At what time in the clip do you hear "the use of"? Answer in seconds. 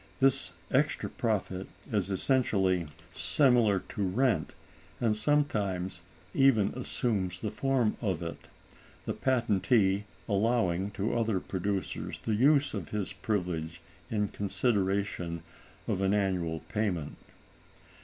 12.23-12.89